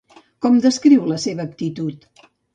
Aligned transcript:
Com 0.45 0.55
descriu 0.63 1.03
la 1.13 1.19
seva 1.27 1.47
actitud? 1.51 2.11